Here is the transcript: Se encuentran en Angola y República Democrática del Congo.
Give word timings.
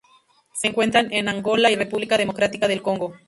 Se 0.55 0.67
encuentran 0.69 1.13
en 1.13 1.29
Angola 1.29 1.69
y 1.69 1.75
República 1.75 2.17
Democrática 2.17 2.67
del 2.67 2.81
Congo. 2.81 3.13